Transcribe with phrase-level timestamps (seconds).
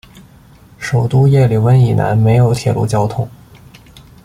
[0.79, 3.29] 首都叶里温以南没有铁路交通。